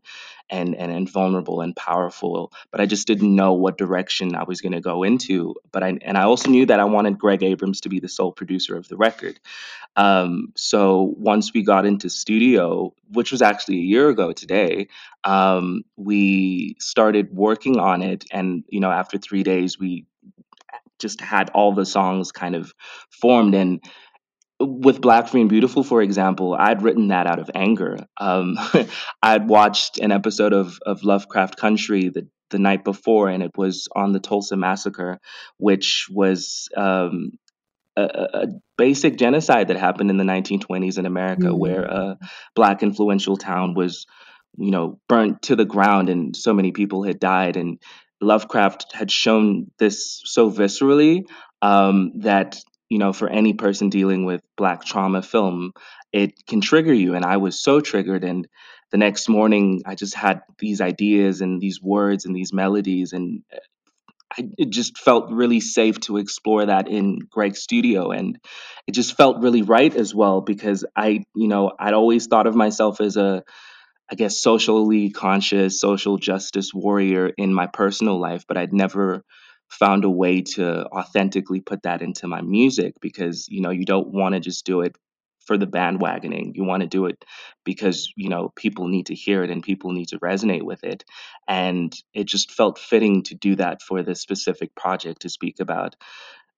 and 0.49 0.75
and, 0.75 0.91
and 0.91 1.09
vulnerable 1.09 1.61
and 1.61 1.75
powerful. 1.75 2.51
But 2.69 2.79
I 2.79 2.85
just 2.85 3.07
didn't 3.07 3.35
know 3.35 3.53
what 3.53 3.77
direction 3.77 4.35
I 4.35 4.43
was 4.43 4.61
going 4.61 4.73
to 4.73 4.81
go 4.81 5.03
into. 5.03 5.55
But 5.71 5.83
I 5.83 5.97
and 6.01 6.17
I 6.17 6.23
also 6.23 6.49
knew 6.51 6.65
that 6.67 6.79
I 6.79 6.85
wanted 6.85 7.17
Greg 7.17 7.41
Abrams 7.41 7.81
to 7.81 7.89
be 7.89 7.99
the 7.99 8.09
sole 8.09 8.31
producer 8.31 8.75
of 8.77 8.87
the 8.87 8.97
record. 8.97 9.39
Um, 9.95 10.53
so 10.55 11.15
once 11.17 11.53
we 11.53 11.63
got 11.63 11.87
into 11.87 12.09
studio, 12.09 12.93
which 13.11 13.31
was 13.31 13.41
actually 13.41 13.77
a 13.77 13.81
year 13.81 14.09
ago 14.09 14.31
today, 14.31 14.89
um, 15.23 15.83
we 15.95 16.75
started 16.79 17.33
working 17.33 17.79
on 17.79 18.03
it. 18.03 18.25
And 18.31 18.63
you 18.69 18.79
know, 18.79 18.91
after 18.91 19.17
three 19.17 19.41
days, 19.41 19.79
we 19.79 20.05
just 20.99 21.21
had 21.21 21.49
all 21.51 21.73
the 21.73 21.85
songs 21.85 22.31
kind 22.31 22.55
of 22.55 22.73
formed 23.21 23.55
and 23.55 23.81
with 24.59 25.01
Black 25.01 25.27
Free 25.27 25.41
and 25.41 25.49
Beautiful, 25.49 25.83
for 25.83 26.01
example, 26.01 26.55
I'd 26.57 26.81
written 26.81 27.09
that 27.09 27.27
out 27.27 27.39
of 27.39 27.51
anger. 27.53 27.97
Um, 28.19 28.57
I'd 29.21 29.47
watched 29.47 29.99
an 29.99 30.11
episode 30.11 30.53
of, 30.53 30.79
of 30.85 31.03
Lovecraft 31.03 31.57
Country 31.57 32.09
the, 32.09 32.27
the 32.49 32.59
night 32.59 32.83
before, 32.83 33.29
and 33.29 33.43
it 33.43 33.51
was 33.55 33.87
on 33.95 34.13
the 34.13 34.19
Tulsa 34.19 34.57
Massacre, 34.57 35.19
which 35.57 36.07
was 36.09 36.69
um, 36.75 37.33
a, 37.95 38.01
a, 38.33 38.47
basic 38.77 39.17
genocide 39.17 39.67
that 39.67 39.77
happened 39.77 40.09
in 40.09 40.17
the 40.17 40.23
1920s 40.23 40.97
in 40.97 41.05
America, 41.05 41.47
mm-hmm. 41.47 41.59
where 41.59 41.83
a 41.83 42.17
black 42.55 42.83
influential 42.83 43.37
town 43.37 43.73
was, 43.73 44.05
you 44.57 44.71
know, 44.71 44.99
burnt 45.07 45.43
to 45.43 45.55
the 45.55 45.65
ground, 45.65 46.09
and 46.09 46.35
so 46.35 46.53
many 46.53 46.71
people 46.71 47.03
had 47.03 47.19
died. 47.19 47.57
And 47.57 47.79
Lovecraft 48.21 48.93
had 48.93 49.11
shown 49.11 49.71
this 49.77 50.21
so 50.25 50.49
viscerally 50.49 51.23
um, 51.61 52.13
that 52.21 52.57
you 52.89 52.99
know, 52.99 53.13
for 53.13 53.29
any 53.29 53.53
person 53.53 53.89
dealing 53.89 54.25
with 54.25 54.41
black 54.55 54.85
trauma 54.85 55.21
film, 55.21 55.73
it 56.13 56.45
can 56.45 56.61
trigger 56.61 56.93
you. 56.93 57.15
And 57.15 57.25
I 57.25 57.37
was 57.37 57.61
so 57.61 57.81
triggered. 57.81 58.23
And 58.23 58.47
the 58.91 58.97
next 58.97 59.27
morning, 59.27 59.81
I 59.85 59.95
just 59.95 60.15
had 60.15 60.41
these 60.57 60.79
ideas 60.79 61.41
and 61.41 61.59
these 61.59 61.81
words 61.81 62.25
and 62.25 62.35
these 62.35 62.53
melodies. 62.53 63.11
And 63.11 63.43
uh, 63.53 63.57
I, 64.37 64.49
it 64.57 64.69
just 64.69 64.97
felt 64.97 65.31
really 65.31 65.59
safe 65.59 65.99
to 66.01 66.17
explore 66.17 66.65
that 66.65 66.87
in 66.87 67.19
Greg's 67.29 67.61
studio. 67.61 68.11
And 68.11 68.39
it 68.87 68.93
just 68.93 69.17
felt 69.17 69.41
really 69.41 69.63
right 69.63 69.93
as 69.93 70.15
well 70.15 70.39
because 70.39 70.85
I, 70.95 71.23
you 71.35 71.47
know, 71.49 71.71
I'd 71.77 71.93
always 71.93 72.27
thought 72.27 72.47
of 72.47 72.55
myself 72.55 73.01
as 73.01 73.17
a, 73.17 73.43
I 74.09 74.15
guess, 74.15 74.39
socially 74.39 75.09
conscious, 75.09 75.79
social 75.81 76.17
justice 76.17 76.73
warrior 76.73 77.31
in 77.37 77.53
my 77.53 77.67
personal 77.67 78.19
life, 78.19 78.45
but 78.47 78.57
I'd 78.57 78.73
never 78.73 79.23
found 79.69 80.05
a 80.05 80.09
way 80.09 80.41
to 80.41 80.85
authentically 80.87 81.59
put 81.59 81.83
that 81.83 82.01
into 82.01 82.25
my 82.27 82.41
music 82.41 82.93
because 83.01 83.47
you 83.49 83.61
know 83.61 83.69
you 83.69 83.83
don't 83.83 84.07
want 84.13 84.33
to 84.33 84.39
just 84.39 84.65
do 84.65 84.79
it 84.81 84.95
for 85.45 85.57
the 85.57 85.67
bandwagoning. 85.67 86.51
You 86.55 86.63
want 86.63 86.81
to 86.83 86.87
do 86.87 87.05
it 87.05 87.23
because 87.65 88.11
you 88.15 88.29
know 88.29 88.51
people 88.55 88.87
need 88.87 89.07
to 89.07 89.15
hear 89.15 89.43
it 89.43 89.49
and 89.49 89.61
people 89.61 89.91
need 89.91 90.07
to 90.09 90.19
resonate 90.19 90.63
with 90.63 90.83
it. 90.85 91.03
And 91.47 91.93
it 92.13 92.25
just 92.27 92.51
felt 92.51 92.79
fitting 92.79 93.23
to 93.23 93.35
do 93.35 93.55
that 93.55 93.81
for 93.81 94.03
this 94.03 94.21
specific 94.21 94.73
project 94.75 95.21
to 95.23 95.29
speak 95.29 95.59
about 95.59 95.95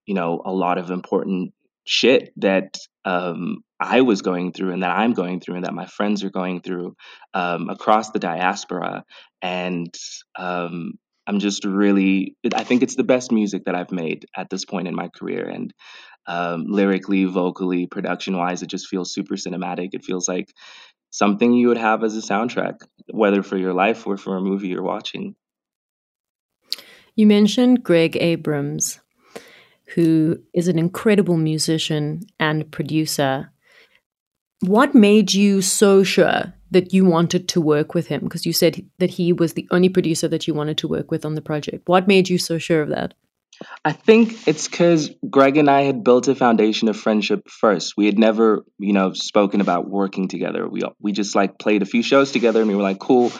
you 0.06 0.14
know 0.14 0.42
a 0.46 0.52
lot 0.52 0.78
of 0.78 0.92
important 0.92 1.54
shit 1.90 2.32
that 2.38 2.78
um, 3.04 3.64
I 3.80 4.02
was 4.02 4.22
going 4.22 4.54
through 4.54 4.74
and 4.74 4.84
that 4.84 4.96
I'm 4.96 5.14
going 5.14 5.40
through 5.40 5.56
and 5.56 5.66
that 5.66 5.74
my 5.74 5.88
friends 5.88 6.24
are 6.24 6.30
going 6.30 6.62
through 6.62 6.96
um, 7.34 7.68
across 7.68 8.12
the 8.12 8.20
diaspora. 8.20 9.04
And 9.42 9.92
um, 10.38 10.94
I'm 11.26 11.40
just 11.40 11.66
really, 11.66 12.36
I 12.54 12.64
think 12.64 12.84
it's 12.84 12.96
the 12.96 13.04
best 13.04 13.32
music 13.32 13.66
that 13.66 13.74
I've 13.74 13.92
made 13.92 14.28
at 14.38 14.52
this 14.52 14.66
point 14.66 14.88
in 14.88 14.94
my 14.94 15.08
career. 15.08 15.50
And 15.50 15.74
um, 16.28 16.66
lyrically, 16.68 17.26
vocally, 17.26 17.88
production 17.88 18.38
wise, 18.38 18.62
it 18.62 18.68
just 18.70 18.88
feels 18.88 19.12
super 19.12 19.34
cinematic. 19.34 19.90
It 19.94 20.06
feels 20.06 20.28
like 20.28 20.54
something 21.10 21.54
you 21.54 21.70
would 21.70 21.78
have 21.78 22.04
as 22.04 22.16
a 22.16 22.22
soundtrack, 22.22 22.82
whether 23.12 23.42
for 23.42 23.58
your 23.58 23.74
life 23.74 24.06
or 24.06 24.16
for 24.16 24.38
a 24.38 24.42
movie 24.42 24.68
you're 24.68 24.84
watching. 24.84 25.34
You 27.16 27.26
mentioned 27.26 27.84
Greg 27.84 28.16
Abrams, 28.22 29.00
who 29.96 30.40
is 30.54 30.68
an 30.68 30.78
incredible 30.78 31.38
musician 31.38 32.22
and 32.40 32.72
producer. 32.72 33.52
What 34.62 34.94
made 34.94 35.34
you 35.34 35.62
so 35.62 36.04
sure 36.04 36.54
that 36.72 36.94
you 36.94 37.06
wanted 37.06 37.48
to 37.50 37.62
work 37.62 37.94
with 37.94 38.08
him? 38.08 38.22
Because 38.22 38.46
you 38.46 38.54
said 38.54 38.86
that 39.00 39.10
he 39.12 39.34
was 39.34 39.54
the 39.54 39.68
only 39.72 39.90
producer 39.90 40.28
that 40.28 40.48
you 40.48 40.54
wanted 40.54 40.78
to 40.80 40.88
work 40.88 41.10
with 41.12 41.26
on 41.26 41.36
the 41.36 41.42
project. 41.42 41.88
What 41.88 42.08
made 42.08 42.30
you 42.30 42.38
so 42.38 42.58
sure 42.58 42.82
of 42.82 42.90
that? 42.90 43.14
I 43.84 43.92
think 43.92 44.48
it's 44.48 44.68
because 44.68 45.12
Greg 45.30 45.58
and 45.58 45.70
I 45.70 45.82
had 45.82 46.04
built 46.04 46.28
a 46.28 46.36
foundation 46.36 46.88
of 46.88 46.96
friendship 46.96 47.50
first. 47.50 47.96
We 47.98 48.06
had 48.06 48.18
never, 48.18 48.64
you 48.78 48.94
know, 48.94 49.14
spoken 49.14 49.60
about 49.60 49.90
working 49.90 50.28
together. 50.30 50.68
We 50.68 50.82
we 51.02 51.12
just 51.12 51.36
like 51.36 51.60
played 51.60 51.82
a 51.82 51.86
few 51.86 52.02
shows 52.02 52.32
together, 52.32 52.62
and 52.62 52.70
we 52.70 52.76
were 52.76 52.84
like, 52.84 53.00
cool. 53.00 53.32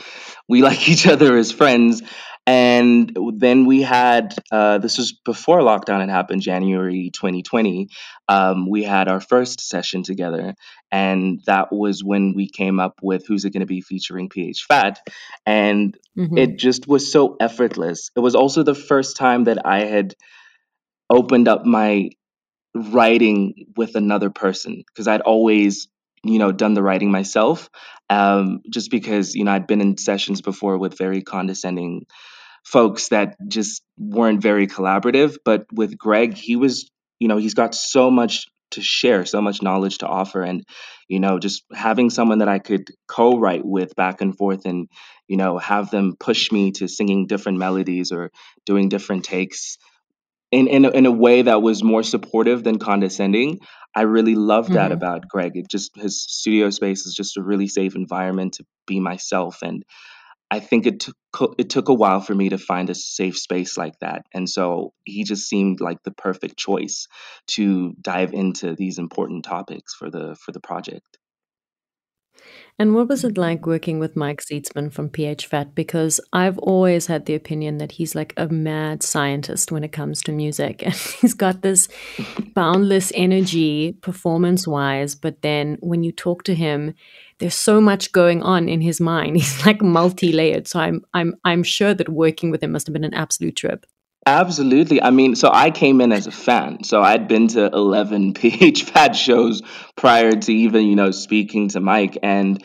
We 0.50 0.62
like 0.62 0.90
each 0.90 1.08
other 1.08 1.38
as 1.38 1.52
friends, 1.52 2.02
and 2.50 3.16
then 3.36 3.68
we 3.68 3.84
had 3.84 4.34
uh, 4.52 4.80
this 4.80 4.98
was 4.98 5.12
before 5.12 5.60
lockdown 5.60 6.00
had 6.00 6.10
happened, 6.10 6.42
January 6.42 7.12
2020. 7.14 7.90
Um, 8.28 8.68
we 8.68 8.82
had 8.82 9.08
our 9.08 9.20
first 9.20 9.62
session 9.62 10.02
together, 10.02 10.56
and 10.92 11.42
that 11.46 11.72
was 11.72 12.04
when 12.04 12.34
we 12.36 12.50
came 12.50 12.80
up 12.80 12.96
with 13.04 13.28
"Who's 13.28 13.46
It 13.46 13.52
Going 13.52 13.60
to 13.60 13.68
Be" 13.68 13.82
featuring 13.82 14.30
PH 14.30 14.66
Fat, 14.68 15.00
and 15.46 15.96
mm-hmm. 16.18 16.40
it 16.40 16.58
just 16.58 16.88
was 16.88 17.12
so 17.12 17.36
effortless. 17.40 18.10
It 18.16 18.22
was 18.22 18.34
also 18.34 18.64
the 18.64 18.74
first 18.74 19.16
time 19.16 19.44
that 19.44 19.64
I 19.64 19.82
had 19.82 20.16
opened 21.08 21.48
up 21.48 21.68
my 21.68 22.10
writing 22.74 23.68
with 23.78 23.94
another 23.94 24.32
person 24.32 24.84
because 24.88 25.08
I'd 25.08 25.22
always 25.22 25.88
you 26.24 26.40
know 26.40 26.52
done 26.52 26.74
the 26.74 26.82
writing 26.84 27.12
myself 27.12 27.70
um, 28.10 28.62
just 28.70 28.92
because 28.92 29.36
you 29.36 29.46
know 29.46 29.54
i'd 29.54 29.68
been 29.68 29.80
in 29.80 29.98
sessions 29.98 30.42
before 30.42 30.78
with 30.78 30.98
very 30.98 31.22
condescending 31.22 32.06
folks 32.64 33.10
that 33.10 33.36
just 33.48 33.82
weren't 33.98 34.42
very 34.42 34.68
collaborative. 34.68 35.38
But 35.44 35.66
with 35.72 35.98
Greg, 35.98 36.36
he 36.36 36.56
was, 36.56 36.90
you 37.20 37.28
know, 37.28 37.38
he's 37.38 37.54
got 37.54 37.76
so 37.76 38.12
much 38.12 38.48
to 38.72 38.82
share, 38.82 39.26
so 39.26 39.42
much 39.42 39.62
knowledge 39.62 40.00
to 40.00 40.08
offer. 40.08 40.42
And, 40.42 40.64
you 41.08 41.20
know, 41.20 41.40
just 41.40 41.64
having 41.74 42.10
someone 42.10 42.40
that 42.40 42.48
I 42.48 42.60
could 42.60 42.90
co 43.08 43.40
write 43.40 43.66
with 43.66 43.96
back 43.96 44.22
and 44.22 44.38
forth 44.38 44.66
and, 44.66 44.88
you 45.28 45.38
know, 45.38 45.58
have 45.58 45.90
them 45.90 46.16
push 46.20 46.52
me 46.52 46.72
to 46.74 46.88
singing 46.88 47.28
different 47.28 47.58
melodies 47.58 48.12
or 48.12 48.32
doing 48.66 48.90
different 48.90 49.26
takes. 49.26 49.78
In, 50.52 50.68
in, 50.68 50.84
in 50.86 51.06
a 51.06 51.12
way 51.12 51.44
that 51.44 51.62
was 51.62 51.84
more 51.84 52.02
supportive 52.02 52.64
than 52.64 52.80
condescending. 52.80 53.60
I 53.96 54.02
really 54.02 54.34
loved 54.34 54.74
that 54.74 54.86
mm-hmm. 54.86 54.94
about 54.94 55.28
Greg. 55.28 55.52
It 55.56 55.70
just 55.70 55.96
his 55.96 56.24
studio 56.24 56.72
space 56.72 57.06
is 57.06 57.14
just 57.14 57.38
a 57.38 57.44
really 57.44 57.68
safe 57.68 57.96
environment 57.96 58.54
to 58.54 58.66
be 58.88 59.00
myself 59.00 59.60
and 59.62 59.84
I 60.52 60.60
think 60.60 60.88
it 60.88 61.00
took 61.02 61.16
it 61.60 61.70
took 61.70 61.90
a 61.90 61.94
while 61.94 62.22
for 62.22 62.34
me 62.34 62.50
to 62.50 62.58
find 62.58 62.90
a 62.90 62.96
safe 62.96 63.38
space 63.38 63.78
like 63.78 64.00
that, 64.00 64.26
and 64.34 64.50
so 64.50 64.94
he 65.04 65.24
just 65.24 65.48
seemed 65.48 65.80
like 65.80 66.02
the 66.04 66.12
perfect 66.12 66.58
choice 66.58 67.08
to 67.48 67.94
dive 68.02 68.34
into 68.34 68.76
these 68.76 68.98
important 68.98 69.46
topics 69.46 69.94
for 69.94 70.10
the 70.10 70.36
for 70.44 70.52
the 70.52 70.60
project. 70.60 71.20
And 72.78 72.96
what 72.96 73.10
was 73.10 73.26
it 73.26 73.38
like 73.38 73.66
working 73.66 74.00
with 74.00 74.16
Mike 74.16 74.42
Zeetzman 74.42 74.92
from 74.94 75.10
PH 75.10 75.48
Fat? 75.48 75.76
Because 75.76 76.22
I've 76.32 76.58
always 76.60 77.08
had 77.08 77.26
the 77.26 77.36
opinion 77.36 77.78
that 77.80 77.92
he's 77.92 78.16
like 78.16 78.34
a 78.38 78.48
mad 78.48 79.04
scientist 79.04 79.70
when 79.70 79.84
it 79.84 79.92
comes 79.92 80.22
to 80.24 80.32
music. 80.32 80.82
And 80.86 80.94
he's 80.94 81.34
got 81.34 81.62
this 81.62 81.90
boundless 82.56 83.12
energy 83.16 83.94
performance 84.02 84.66
wise. 84.66 85.14
But 85.14 85.42
then 85.42 85.78
when 85.82 86.04
you 86.04 86.14
talk 86.14 86.44
to 86.44 86.56
him, 86.56 86.94
there's 87.40 87.56
so 87.56 87.82
much 87.82 88.12
going 88.12 88.44
on 88.44 88.70
in 88.70 88.82
his 88.82 89.02
mind. 89.02 89.36
He's 89.38 89.66
like 89.66 89.82
multi-layered. 89.82 90.68
So 90.68 90.80
I'm 90.80 91.04
I'm 91.14 91.36
I'm 91.44 91.64
sure 91.64 91.94
that 91.94 92.10
working 92.10 92.52
with 92.52 92.62
him 92.62 92.72
must 92.72 92.88
have 92.88 92.94
been 92.94 93.04
an 93.04 93.14
absolute 93.14 93.56
trip. 93.56 93.86
Absolutely. 94.26 95.02
I 95.02 95.12
mean, 95.12 95.36
so 95.36 95.50
I 95.52 95.72
came 95.72 96.02
in 96.02 96.12
as 96.12 96.28
a 96.28 96.32
fan. 96.32 96.84
So 96.84 97.02
I'd 97.02 97.28
been 97.28 97.48
to 97.50 97.66
11 97.66 98.34
PH 98.36 98.84
Fat 98.84 99.16
shows 99.16 99.62
prior 99.96 100.32
to 100.32 100.54
even, 100.54 100.86
you 100.86 100.96
know, 100.96 101.12
speaking 101.12 101.70
to 101.70 101.80
Mike. 101.80 102.18
And 102.22 102.64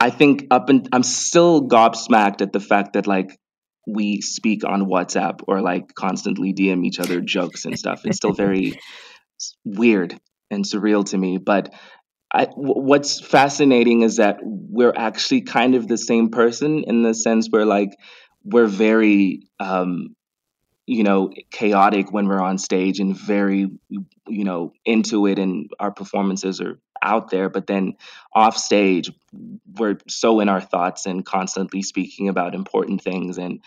I 0.00 0.10
think 0.10 0.46
up 0.50 0.68
and 0.68 0.88
I'm 0.92 1.02
still 1.04 1.68
gobsmacked 1.68 2.42
at 2.42 2.52
the 2.52 2.60
fact 2.60 2.94
that 2.94 3.06
like 3.06 3.38
we 3.86 4.20
speak 4.20 4.64
on 4.64 4.82
WhatsApp 4.82 5.40
or 5.48 5.62
like 5.62 5.94
constantly 5.94 6.52
DM 6.52 6.84
each 6.84 7.00
other 7.00 7.20
jokes 7.20 7.64
and 7.64 7.78
stuff. 7.78 8.02
It's 8.04 8.16
still 8.16 8.34
very 8.34 8.78
weird 9.64 10.18
and 10.50 10.64
surreal 10.64 11.08
to 11.10 11.16
me. 11.16 11.38
But 11.38 11.72
I, 12.32 12.46
what's 12.54 13.20
fascinating 13.20 14.02
is 14.02 14.16
that 14.16 14.38
we're 14.42 14.92
actually 14.94 15.42
kind 15.42 15.74
of 15.74 15.88
the 15.88 15.96
same 15.98 16.30
person 16.30 16.84
in 16.84 17.02
the 17.02 17.14
sense 17.14 17.48
where 17.48 17.64
like 17.64 17.96
we're 18.44 18.66
very 18.66 19.44
um, 19.60 20.14
you 20.86 21.04
know 21.04 21.32
chaotic 21.50 22.12
when 22.12 22.28
we're 22.28 22.40
on 22.42 22.58
stage 22.58 23.00
and 23.00 23.16
very 23.16 23.70
you 23.90 24.44
know 24.44 24.72
into 24.84 25.26
it 25.26 25.38
and 25.38 25.70
our 25.80 25.90
performances 25.90 26.60
are 26.60 26.78
out 27.02 27.30
there. 27.30 27.48
But 27.48 27.66
then 27.66 27.94
off 28.34 28.56
stage 28.56 29.10
we're 29.76 29.98
so 30.08 30.40
in 30.40 30.48
our 30.48 30.60
thoughts 30.60 31.06
and 31.06 31.24
constantly 31.24 31.82
speaking 31.82 32.28
about 32.28 32.54
important 32.54 33.02
things. 33.02 33.38
And 33.38 33.60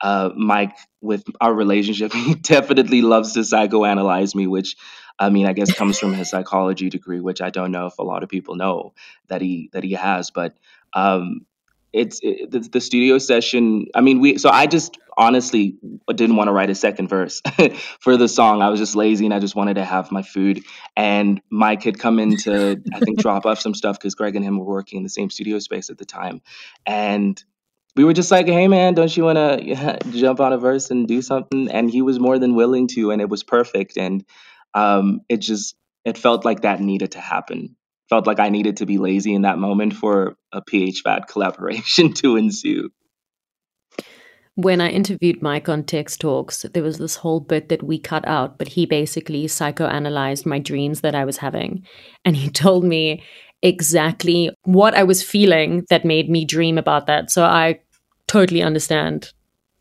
uh, 0.00 0.30
Mike, 0.36 0.76
with 1.00 1.24
our 1.40 1.52
relationship, 1.54 2.12
he 2.14 2.34
definitely 2.34 3.02
loves 3.02 3.32
to 3.34 3.40
psychoanalyze 3.40 4.34
me, 4.34 4.46
which 4.46 4.76
I 5.18 5.30
mean, 5.30 5.46
I 5.46 5.52
guess 5.52 5.72
comes 5.72 5.98
from 5.98 6.12
his 6.12 6.30
psychology 6.30 6.90
degree, 6.90 7.20
which 7.20 7.40
I 7.40 7.50
don't 7.50 7.72
know 7.72 7.86
if 7.86 7.98
a 7.98 8.02
lot 8.02 8.22
of 8.22 8.28
people 8.28 8.54
know 8.54 8.92
that 9.28 9.40
he 9.40 9.70
that 9.72 9.84
he 9.84 9.92
has. 9.92 10.30
But 10.30 10.56
um, 10.92 11.46
it's 11.92 12.20
it, 12.22 12.50
the, 12.50 12.60
the 12.60 12.80
studio 12.80 13.18
session. 13.18 13.86
I 13.94 14.00
mean, 14.00 14.20
we 14.20 14.38
so 14.38 14.50
I 14.50 14.66
just 14.66 14.98
honestly 15.16 15.76
didn't 16.14 16.36
want 16.36 16.48
to 16.48 16.52
write 16.52 16.68
a 16.68 16.74
second 16.74 17.08
verse 17.08 17.40
for 18.00 18.16
the 18.16 18.28
song. 18.28 18.60
I 18.60 18.68
was 18.68 18.78
just 18.78 18.94
lazy 18.94 19.24
and 19.24 19.32
I 19.32 19.38
just 19.38 19.56
wanted 19.56 19.74
to 19.74 19.84
have 19.84 20.12
my 20.12 20.22
food. 20.22 20.62
And 20.94 21.40
Mike 21.48 21.82
had 21.82 21.98
come 21.98 22.18
in 22.18 22.36
to 22.38 22.82
I 22.92 23.00
think 23.00 23.18
drop 23.18 23.46
off 23.46 23.60
some 23.60 23.74
stuff 23.74 23.98
because 23.98 24.14
Greg 24.14 24.36
and 24.36 24.44
him 24.44 24.58
were 24.58 24.66
working 24.66 24.98
in 24.98 25.02
the 25.02 25.08
same 25.08 25.30
studio 25.30 25.58
space 25.58 25.88
at 25.88 25.98
the 25.98 26.04
time, 26.04 26.42
and 26.84 27.42
we 27.96 28.04
were 28.04 28.12
just 28.12 28.30
like, 28.30 28.46
hey 28.46 28.68
man, 28.68 28.94
don't 28.94 29.16
you 29.16 29.24
want 29.24 29.38
to 29.38 29.98
jump 30.10 30.40
on 30.40 30.52
a 30.52 30.58
verse 30.58 30.90
and 30.90 31.08
do 31.08 31.22
something? 31.22 31.70
And 31.70 31.90
he 31.90 32.02
was 32.02 32.20
more 32.20 32.38
than 32.38 32.54
willing 32.54 32.86
to, 32.88 33.10
and 33.10 33.22
it 33.22 33.28
was 33.30 33.42
perfect. 33.42 33.96
And 33.96 34.24
um, 34.76 35.22
it 35.28 35.38
just 35.38 35.74
it 36.04 36.16
felt 36.16 36.44
like 36.44 36.60
that 36.60 36.80
needed 36.80 37.12
to 37.12 37.20
happen. 37.20 37.76
Felt 38.08 38.28
like 38.28 38.38
I 38.38 38.50
needed 38.50 38.76
to 38.76 38.86
be 38.86 38.98
lazy 38.98 39.34
in 39.34 39.42
that 39.42 39.58
moment 39.58 39.94
for 39.94 40.36
a 40.52 40.62
PH 40.62 41.00
Fat 41.00 41.26
collaboration 41.26 42.12
to 42.20 42.36
ensue. 42.36 42.90
When 44.54 44.80
I 44.80 44.88
interviewed 44.88 45.42
Mike 45.42 45.68
on 45.68 45.82
Tex 45.82 46.16
Talks, 46.16 46.64
there 46.72 46.82
was 46.82 46.98
this 46.98 47.16
whole 47.16 47.40
bit 47.40 47.68
that 47.68 47.82
we 47.82 47.98
cut 47.98 48.26
out, 48.26 48.58
but 48.58 48.68
he 48.68 48.86
basically 48.86 49.46
psychoanalyzed 49.46 50.46
my 50.46 50.58
dreams 50.58 51.00
that 51.00 51.14
I 51.14 51.24
was 51.24 51.38
having. 51.38 51.84
And 52.24 52.36
he 52.36 52.48
told 52.64 52.84
me 52.84 53.22
exactly 53.62 54.50
what 54.64 54.94
I 54.94 55.02
was 55.02 55.22
feeling 55.22 55.84
that 55.90 56.04
made 56.04 56.30
me 56.30 56.44
dream 56.44 56.78
about 56.78 57.06
that. 57.06 57.30
So 57.30 57.44
I 57.44 57.80
totally 58.28 58.62
understand 58.62 59.32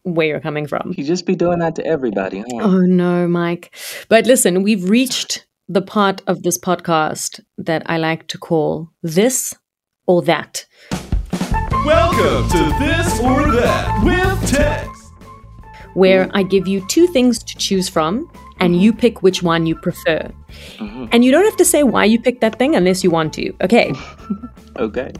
where 0.05 0.27
you're 0.27 0.39
coming 0.39 0.67
from. 0.67 0.93
You 0.95 1.03
just 1.03 1.25
be 1.25 1.35
doing 1.35 1.59
that 1.59 1.75
to 1.75 1.85
everybody, 1.85 2.39
huh? 2.39 2.61
Oh 2.61 2.81
no, 2.81 3.27
Mike. 3.27 3.75
But 4.07 4.25
listen, 4.25 4.61
we've 4.61 4.87
reached 4.87 5.45
the 5.67 5.81
part 5.81 6.21
of 6.27 6.43
this 6.43 6.59
podcast 6.59 7.39
that 7.57 7.81
I 7.87 7.97
like 7.97 8.27
to 8.27 8.37
call 8.37 8.91
this 9.01 9.55
or 10.05 10.21
that. 10.21 10.65
Welcome 11.83 12.49
to 12.49 12.75
This 12.79 13.19
or 13.19 13.51
That 13.51 14.03
with 14.03 14.49
Tex. 14.49 14.87
Where 15.95 16.29
I 16.33 16.43
give 16.43 16.67
you 16.67 16.85
two 16.87 17.07
things 17.07 17.39
to 17.39 17.57
choose 17.57 17.89
from 17.89 18.29
and 18.59 18.79
you 18.79 18.93
pick 18.93 19.23
which 19.23 19.41
one 19.41 19.65
you 19.65 19.75
prefer. 19.75 20.31
Mm-hmm. 20.77 21.07
And 21.11 21.25
you 21.25 21.31
don't 21.31 21.45
have 21.45 21.57
to 21.57 21.65
say 21.65 21.81
why 21.81 22.05
you 22.05 22.21
picked 22.21 22.41
that 22.41 22.59
thing 22.59 22.75
unless 22.75 23.03
you 23.03 23.09
want 23.09 23.33
to. 23.33 23.53
Okay. 23.61 23.91
okay. 24.77 25.11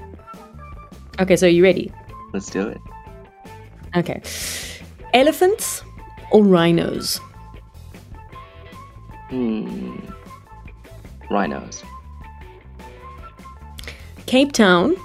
Okay, 1.20 1.36
so 1.36 1.48
are 1.48 1.50
you 1.50 1.64
ready? 1.64 1.92
Let's 2.34 2.52
do 2.52 2.68
it. 2.68 2.80
Okay. 3.96 4.22
Elephants 5.16 5.82
or 6.30 6.44
rhinos? 6.44 7.22
Hmm. 9.30 9.96
Rhinos. 11.32 11.84
Cape 14.26 14.52
Town 14.52 14.98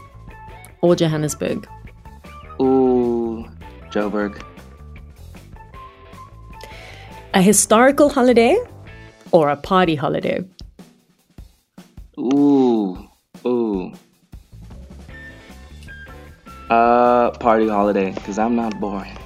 or 0.80 0.96
Johannesburg? 0.96 1.64
Ooh, 2.60 3.46
Joburg. 3.92 4.42
A 7.34 7.40
historical 7.40 8.08
holiday 8.08 8.58
or 9.30 9.48
a 9.48 9.56
party 9.56 9.94
holiday? 9.94 10.44
Ooh, 12.18 12.98
ooh. 13.46 13.92
Uh, 16.68 17.30
party 17.38 17.68
holiday, 17.68 18.10
because 18.10 18.40
I'm 18.40 18.56
not 18.56 18.80
boring. 18.80 19.16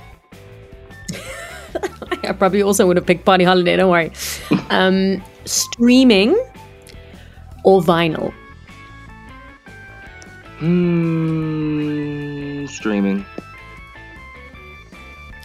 I 2.28 2.32
probably 2.32 2.62
also 2.62 2.86
would 2.86 2.96
have 2.96 3.06
picked 3.06 3.24
party 3.24 3.44
holiday, 3.44 3.76
don't 3.76 3.90
worry. 3.90 4.12
um, 4.70 5.22
streaming 5.44 6.34
or 7.64 7.80
vinyl? 7.80 8.32
Hmm, 10.58 12.66
streaming. 12.66 13.24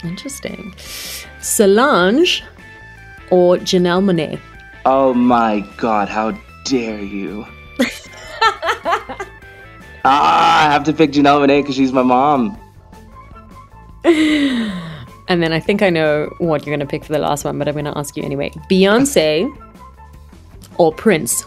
Interesting. 0.04 0.74
Solange 1.40 2.42
or 3.30 3.56
Janelle 3.58 4.02
Monáe? 4.02 4.38
Oh 4.86 5.12
my 5.12 5.60
god, 5.76 6.08
how 6.08 6.32
dare 6.64 7.00
you! 7.00 7.46
ah, 10.04 10.04
I 10.04 10.72
have 10.72 10.84
to 10.84 10.92
pick 10.92 11.12
Janelle 11.12 11.46
Monáe 11.46 11.62
because 11.62 11.74
she's 11.74 11.92
my 11.92 12.02
mom. 12.02 12.58
And 15.30 15.40
then 15.40 15.52
I 15.52 15.60
think 15.60 15.80
I 15.80 15.90
know 15.90 16.34
what 16.38 16.66
you're 16.66 16.76
going 16.76 16.84
to 16.84 16.90
pick 16.90 17.04
for 17.04 17.12
the 17.12 17.20
last 17.20 17.44
one, 17.44 17.56
but 17.56 17.68
I'm 17.68 17.74
going 17.74 17.84
to 17.84 17.96
ask 17.96 18.16
you 18.16 18.24
anyway. 18.24 18.50
Beyonce 18.68 19.48
or 20.76 20.92
Prince? 20.92 21.44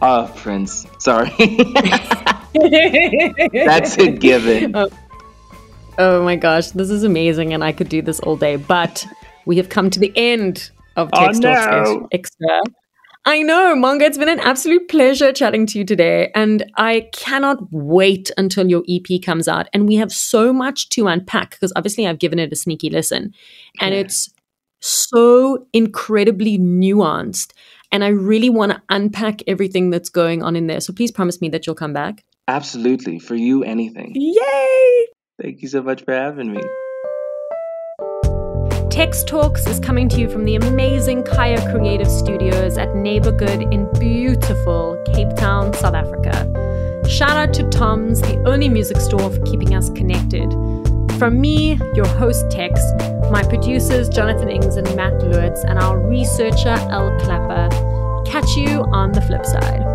Oh, 0.00 0.32
Prince. 0.34 0.86
Sorry. 0.98 1.28
That's 3.52 3.98
a 3.98 4.10
given. 4.12 4.74
Oh. 4.74 4.88
oh. 5.98 6.24
my 6.24 6.36
gosh, 6.36 6.70
this 6.70 6.88
is 6.88 7.04
amazing, 7.04 7.52
and 7.52 7.62
I 7.62 7.70
could 7.70 7.90
do 7.90 8.00
this 8.00 8.18
all 8.20 8.34
day. 8.34 8.56
But 8.56 9.06
we 9.44 9.58
have 9.58 9.68
come 9.68 9.90
to 9.90 10.00
the 10.00 10.10
end 10.16 10.70
of 10.96 11.12
Tex 11.12 11.36
oh, 11.36 11.40
no. 11.40 12.08
Extra. 12.10 12.62
I 13.28 13.42
know, 13.42 13.76
Monga. 13.76 14.06
It's 14.06 14.16
been 14.16 14.30
an 14.30 14.40
absolute 14.40 14.88
pleasure 14.88 15.34
chatting 15.34 15.66
to 15.66 15.78
you 15.78 15.84
today. 15.84 16.30
And 16.34 16.64
I 16.78 17.10
cannot 17.12 17.58
wait 17.70 18.30
until 18.38 18.70
your 18.70 18.82
EP 18.88 19.20
comes 19.20 19.46
out. 19.46 19.68
And 19.74 19.86
we 19.86 19.96
have 19.96 20.10
so 20.10 20.50
much 20.50 20.88
to 20.90 21.08
unpack 21.08 21.50
because 21.50 21.70
obviously 21.76 22.06
I've 22.06 22.20
given 22.20 22.38
it 22.38 22.50
a 22.54 22.56
sneaky 22.56 22.88
listen. 22.88 23.34
And 23.82 23.94
yeah. 23.94 24.00
it's 24.00 24.32
so 24.80 25.66
incredibly 25.74 26.56
nuanced. 26.56 27.52
And 27.92 28.02
I 28.02 28.08
really 28.08 28.48
want 28.48 28.72
to 28.72 28.80
unpack 28.88 29.42
everything 29.46 29.90
that's 29.90 30.08
going 30.08 30.42
on 30.42 30.56
in 30.56 30.66
there. 30.66 30.80
So 30.80 30.94
please 30.94 31.12
promise 31.12 31.42
me 31.42 31.50
that 31.50 31.66
you'll 31.66 31.76
come 31.76 31.92
back. 31.92 32.24
Absolutely. 32.48 33.18
For 33.18 33.34
you, 33.34 33.62
anything. 33.62 34.12
Yay! 34.14 35.06
Thank 35.38 35.60
you 35.60 35.68
so 35.68 35.82
much 35.82 36.02
for 36.02 36.14
having 36.14 36.54
me. 36.54 36.62
Tex 38.98 39.22
Talks 39.22 39.64
is 39.68 39.78
coming 39.78 40.08
to 40.08 40.18
you 40.18 40.28
from 40.28 40.44
the 40.44 40.56
amazing 40.56 41.22
Kaya 41.22 41.60
Creative 41.70 42.10
Studios 42.10 42.76
at 42.76 42.88
Neighborgood 42.88 43.72
in 43.72 43.88
beautiful 44.00 45.00
Cape 45.14 45.36
Town, 45.36 45.72
South 45.74 45.94
Africa. 45.94 46.32
Shout 47.08 47.30
out 47.30 47.54
to 47.54 47.68
Tom's, 47.70 48.20
the 48.20 48.42
only 48.44 48.68
music 48.68 48.96
store 48.96 49.30
for 49.30 49.40
keeping 49.42 49.72
us 49.72 49.88
connected. 49.90 50.50
From 51.16 51.40
me, 51.40 51.78
your 51.94 52.08
host 52.08 52.50
Tex, 52.50 52.80
my 53.30 53.44
producers 53.48 54.08
Jonathan 54.08 54.50
Ings 54.50 54.74
and 54.74 54.92
Matt 54.96 55.12
Lewitz, 55.20 55.62
and 55.62 55.78
our 55.78 55.96
researcher 55.96 56.74
El 56.90 57.16
Clapper. 57.20 57.68
Catch 58.26 58.56
you 58.56 58.82
on 58.90 59.12
the 59.12 59.22
flip 59.22 59.46
side. 59.46 59.87